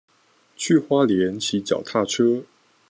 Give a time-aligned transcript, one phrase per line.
[0.55, 2.41] 去花蓮騎腳踏車